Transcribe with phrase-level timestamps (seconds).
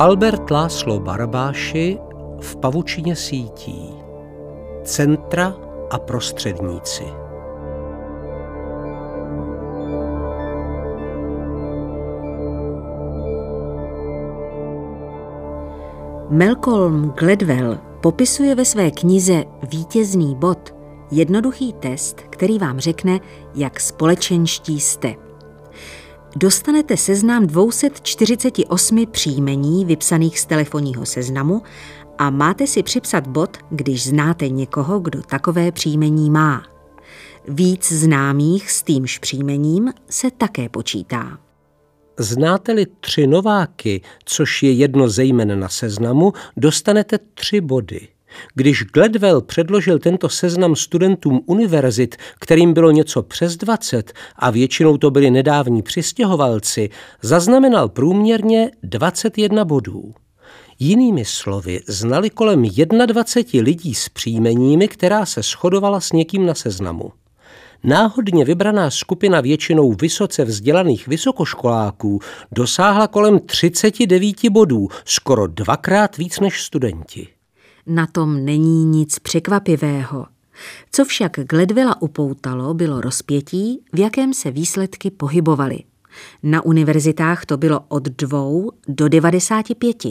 [0.00, 1.98] Albert Láslo Barabáši
[2.40, 3.94] v pavučině sítí.
[4.84, 5.54] Centra
[5.90, 7.04] a prostředníci.
[16.30, 20.74] Malcolm Gladwell popisuje ve své knize Vítězný bod
[21.10, 23.20] jednoduchý test, který vám řekne,
[23.54, 25.27] jak společenští jste.
[26.40, 31.62] Dostanete seznam 248 příjmení vypsaných z telefonního seznamu
[32.18, 36.62] a máte si připsat bod, když znáte někoho, kdo takové příjmení má.
[37.48, 41.38] Víc známých s týmž příjmením se také počítá.
[42.18, 48.08] Znáte-li tři nováky, což je jedno zejmen na seznamu, dostanete tři body.
[48.54, 55.10] Když Gladwell předložil tento seznam studentům univerzit, kterým bylo něco přes 20 a většinou to
[55.10, 56.90] byli nedávní přistěhovalci,
[57.22, 60.14] zaznamenal průměrně 21 bodů.
[60.78, 62.64] Jinými slovy, znali kolem
[63.06, 67.12] 21 lidí s příjmeními, která se shodovala s někým na seznamu.
[67.84, 72.20] Náhodně vybraná skupina většinou vysoce vzdělaných vysokoškoláků
[72.52, 77.37] dosáhla kolem 39 bodů, skoro dvakrát víc než studenti.
[77.88, 80.26] Na tom není nic překvapivého.
[80.92, 85.78] Co však Gledvela upoutalo, bylo rozpětí, v jakém se výsledky pohybovaly.
[86.42, 90.04] Na univerzitách to bylo od dvou do 95.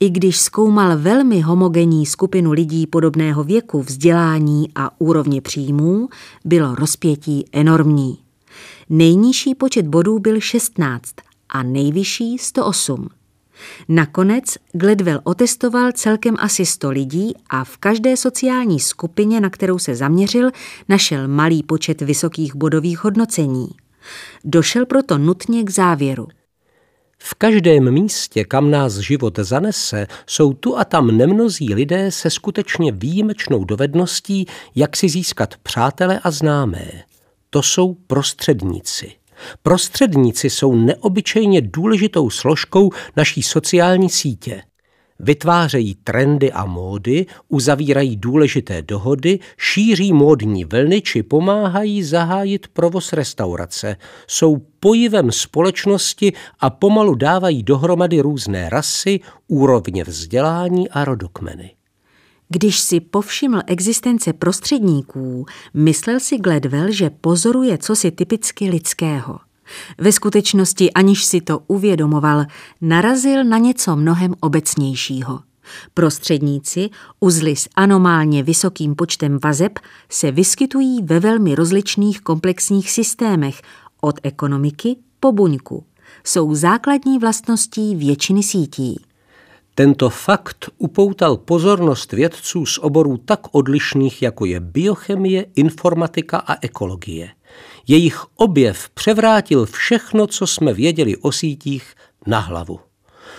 [0.00, 6.08] I když zkoumal velmi homogenní skupinu lidí podobného věku, vzdělání a úrovně příjmů,
[6.44, 8.18] bylo rozpětí enormní.
[8.88, 11.14] Nejnižší počet bodů byl 16
[11.48, 13.08] a nejvyšší 108.
[13.88, 19.94] Nakonec Gledwell otestoval celkem asi 100 lidí a v každé sociální skupině, na kterou se
[19.94, 20.50] zaměřil,
[20.88, 23.68] našel malý počet vysokých bodových hodnocení.
[24.44, 26.28] Došel proto nutně k závěru.
[27.18, 32.92] V každém místě, kam nás život zanese, jsou tu a tam nemnozí lidé se skutečně
[32.92, 36.90] výjimečnou dovedností, jak si získat přátele a známé.
[37.50, 39.17] To jsou prostředníci.
[39.62, 44.62] Prostředníci jsou neobyčejně důležitou složkou naší sociální sítě.
[45.20, 53.96] Vytvářejí trendy a módy, uzavírají důležité dohody, šíří módní vlny či pomáhají zahájit provoz restaurace.
[54.26, 61.77] Jsou pojivem společnosti a pomalu dávají dohromady různé rasy, úrovně vzdělání a rodokmeny.
[62.48, 69.38] Když si povšiml existence prostředníků, myslel si Gladwell, že pozoruje cosi typicky lidského.
[69.98, 72.44] Ve skutečnosti, aniž si to uvědomoval,
[72.80, 75.40] narazil na něco mnohem obecnějšího.
[75.94, 83.62] Prostředníci, uzly s anomálně vysokým počtem vazeb, se vyskytují ve velmi rozličných komplexních systémech,
[84.00, 85.84] od ekonomiky po buňku.
[86.24, 89.07] Jsou základní vlastností většiny sítí.
[89.78, 97.30] Tento fakt upoutal pozornost vědců z oborů tak odlišných, jako je biochemie, informatika a ekologie.
[97.86, 101.94] Jejich objev převrátil všechno, co jsme věděli o sítích,
[102.26, 102.80] na hlavu.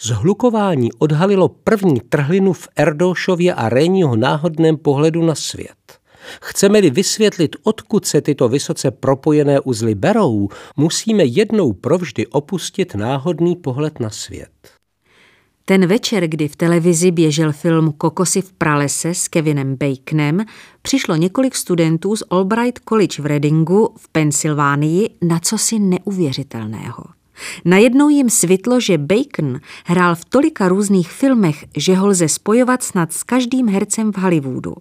[0.00, 5.98] Zhlukování odhalilo první trhlinu v Erdóšově a Réního náhodném pohledu na svět.
[6.42, 14.00] Chceme-li vysvětlit, odkud se tyto vysoce propojené uzly berou, musíme jednou provždy opustit náhodný pohled
[14.00, 14.79] na svět.
[15.64, 20.44] Ten večer, kdy v televizi běžel film Kokosy v pralese s Kevinem Baconem,
[20.82, 27.04] přišlo několik studentů z Albright College v Readingu v Pensylvánii na cosi neuvěřitelného.
[27.64, 33.12] Najednou jim svitlo, že Bacon hrál v tolika různých filmech, že ho lze spojovat snad
[33.12, 34.74] s každým hercem v Hollywoodu.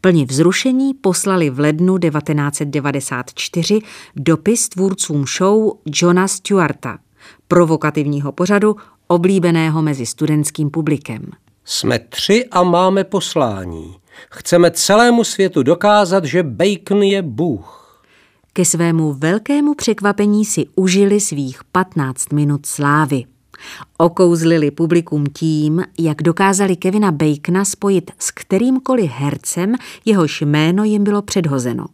[0.00, 3.78] Plně vzrušení poslali v lednu 1994
[4.16, 6.98] dopis tvůrcům show Johna Stewarta,
[7.48, 8.76] provokativního pořadu
[9.10, 11.30] oblíbeného mezi studentským publikem.
[11.64, 13.96] Jsme tři a máme poslání.
[14.30, 17.76] Chceme celému světu dokázat, že Bacon je Bůh.
[18.52, 23.24] Ke svému velkému překvapení si užili svých 15 minut slávy.
[23.98, 29.74] Okouzlili publikum tím, jak dokázali Kevina Bacona spojit s kterýmkoliv hercem,
[30.04, 31.86] jehož jméno jim bylo předhozeno.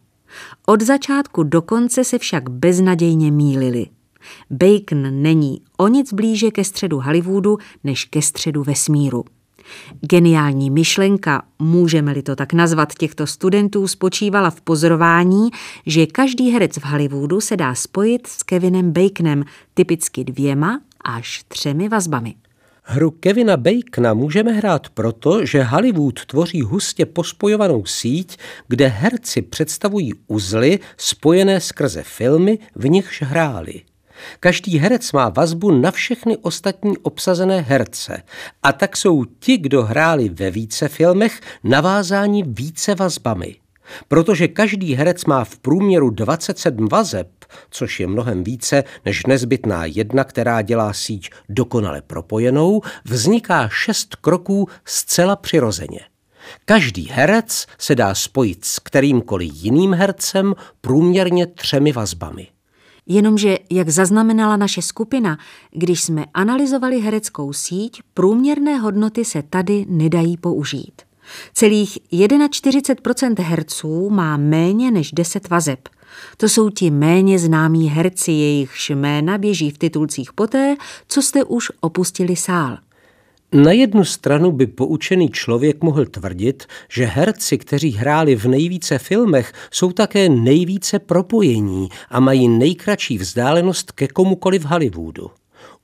[0.65, 3.87] Od začátku do konce se však beznadějně mýlili–
[4.49, 9.25] Bacon není o nic blíže ke středu Hollywoodu než ke středu vesmíru.
[10.01, 15.49] Geniální myšlenka, můžeme-li to tak nazvat, těchto studentů spočívala v pozorování,
[15.85, 19.43] že každý herec v Hollywoodu se dá spojit s Kevinem Baconem
[19.73, 22.35] typicky dvěma až třemi vazbami.
[22.83, 28.37] Hru Kevina Bacona můžeme hrát proto, že Hollywood tvoří hustě pospojovanou síť,
[28.67, 33.81] kde herci představují uzly spojené skrze filmy, v nichž hráli.
[34.39, 38.23] Každý herec má vazbu na všechny ostatní obsazené herce
[38.63, 43.55] a tak jsou ti, kdo hráli ve více filmech, navázáni více vazbami.
[44.07, 47.29] Protože každý herec má v průměru 27 vazeb,
[47.69, 54.67] což je mnohem více než nezbytná jedna, která dělá síť dokonale propojenou, vzniká šest kroků
[54.85, 55.99] zcela přirozeně.
[56.65, 62.47] Každý herec se dá spojit s kterýmkoliv jiným hercem průměrně třemi vazbami.
[63.07, 65.37] Jenomže, jak zaznamenala naše skupina,
[65.71, 71.01] když jsme analyzovali hereckou síť, průměrné hodnoty se tady nedají použít.
[71.53, 75.89] Celých 41% herců má méně než 10 vazeb.
[76.37, 80.75] To jsou ti méně známí herci, jejichž jména běží v titulcích poté,
[81.07, 82.77] co jste už opustili sál.
[83.53, 89.53] Na jednu stranu by poučený člověk mohl tvrdit, že herci, kteří hráli v nejvíce filmech,
[89.71, 95.31] jsou také nejvíce propojení a mají nejkratší vzdálenost ke komukoli v Hollywoodu.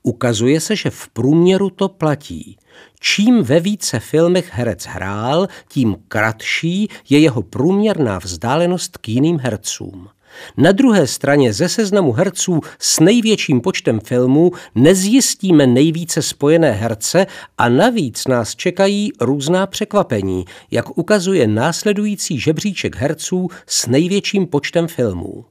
[0.02, 2.56] Ukazuje se, že v průměru to platí.
[3.00, 10.08] Čím ve více filmech herec hrál, tím kratší je jeho průměrná vzdálenost k jiným hercům.
[10.56, 17.26] Na druhé straně ze seznamu herců s největším počtem filmů nezjistíme nejvíce spojené herce
[17.58, 25.44] a navíc nás čekají různá překvapení, jak ukazuje následující žebříček herců s největším počtem filmů.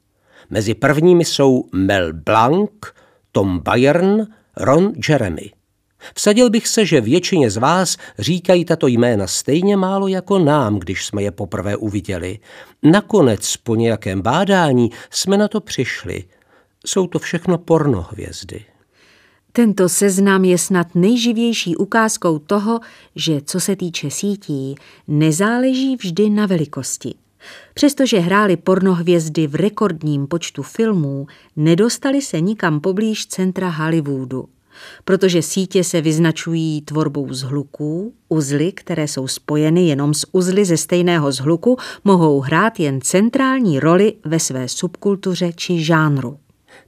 [0.50, 2.70] Mezi prvními jsou Mel Blanc,
[3.32, 4.28] Tom Bayern,
[4.58, 5.63] Ron Jeremy.
[6.16, 11.06] Vsadil bych se, že většině z vás říkají tato jména stejně málo jako nám, když
[11.06, 12.40] jsme je poprvé uviděli.
[12.84, 16.24] Nakonec, po nějakém bádání, jsme na to přišli.
[16.86, 18.66] Jsou to všechno pornohvězdy.
[19.52, 22.80] Tento seznam je snad nejživější ukázkou toho,
[23.16, 24.76] že co se týče sítí,
[25.08, 27.16] nezáleží vždy na velikosti.
[27.74, 34.46] Přestože hráli pornohvězdy v rekordním počtu filmů, nedostali se nikam poblíž centra Hollywoodu
[35.06, 41.32] protože sítě se vyznačují tvorbou zhluků, uzly, které jsou spojeny jenom s uzly ze stejného
[41.32, 46.38] zhluku, mohou hrát jen centrální roli ve své subkultuře či žánru.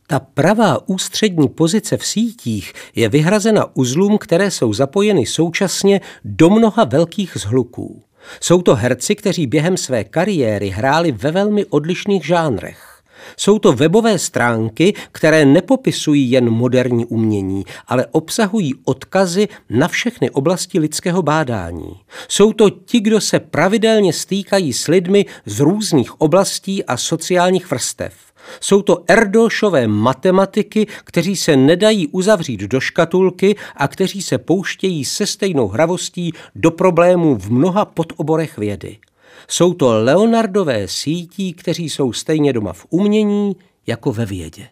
[0.07, 6.83] Ta pravá ústřední pozice v sítích je vyhrazena uzlům, které jsou zapojeny současně do mnoha
[6.83, 8.03] velkých zhluků.
[8.41, 12.94] Jsou to herci, kteří během své kariéry hráli ve velmi odlišných žánrech.
[13.37, 20.79] Jsou to webové stránky, které nepopisují jen moderní umění, ale obsahují odkazy na všechny oblasti
[20.79, 21.99] lidského bádání.
[22.27, 28.13] Jsou to ti, kdo se pravidelně stýkají s lidmi z různých oblastí a sociálních vrstev.
[28.59, 35.25] Jsou to Erdošové matematiky, kteří se nedají uzavřít do škatulky a kteří se pouštějí se
[35.25, 38.97] stejnou hravostí do problémů v mnoha podoborech vědy.
[39.47, 43.55] Jsou to Leonardové sítí, kteří jsou stejně doma v umění
[43.87, 44.67] jako ve vědě.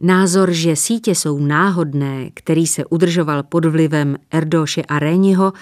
[0.00, 5.52] Názor, že sítě jsou náhodné, který se udržoval pod vlivem Erdoše a Réniho,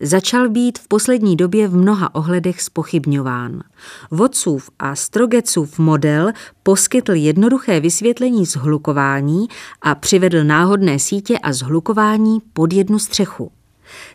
[0.00, 3.62] začal být v poslední době v mnoha ohledech spochybňován.
[4.10, 6.32] Vodcův a Strogecův model
[6.62, 9.46] poskytl jednoduché vysvětlení zhlukování
[9.82, 13.50] a přivedl náhodné sítě a zhlukování pod jednu střechu.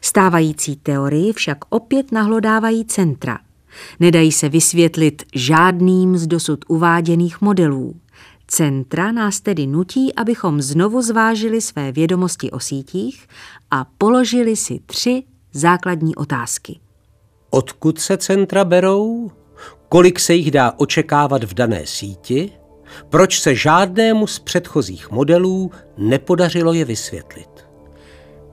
[0.01, 3.39] Stávající teorii však opět nahlodávají centra–
[3.99, 7.95] Nedají se vysvětlit žádným z dosud uváděných modelů.
[8.47, 13.27] Centra nás tedy nutí, abychom znovu zvážili své vědomosti o sítích
[13.71, 15.23] a položili si tři
[15.53, 16.79] základní otázky.
[17.49, 19.31] Odkud se centra berou?
[19.89, 22.51] Kolik se jich dá očekávat v dané síti?
[23.09, 27.50] Proč se žádnému z předchozích modelů nepodařilo je vysvětlit?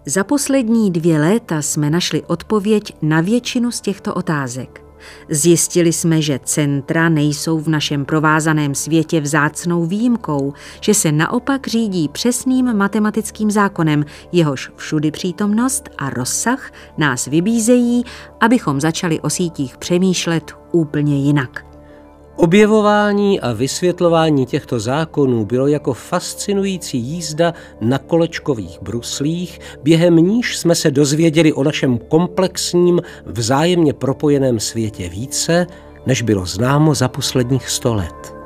[0.09, 4.85] Za poslední dvě léta jsme našli odpověď na většinu z těchto otázek.
[5.29, 12.09] Zjistili jsme, že centra nejsou v našem provázaném světě vzácnou výjimkou, že se naopak řídí
[12.09, 18.05] přesným matematickým zákonem, jehož všudy přítomnost a rozsah nás vybízejí,
[18.41, 21.68] abychom začali o sítích přemýšlet úplně jinak.
[22.41, 30.75] Objevování a vysvětlování těchto zákonů bylo jako fascinující jízda na kolečkových bruslích, během níž jsme
[30.75, 35.67] se dozvěděli o našem komplexním, vzájemně propojeném světě více,
[36.07, 38.38] než bylo známo za posledních sto let.